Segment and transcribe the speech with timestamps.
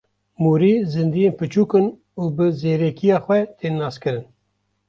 [0.41, 1.87] Mûrî zîndiyên biçûk in
[2.21, 4.25] û bi zîrekiya xwe tên naskirin.